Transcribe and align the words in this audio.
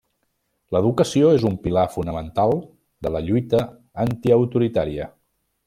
L'educació 0.75 1.29
és 1.39 1.45
un 1.49 1.59
pilar 1.65 1.83
fonamental 1.97 2.55
de 3.07 3.13
la 3.17 3.23
lluita 3.29 3.63
antiautoritària. 4.07 5.11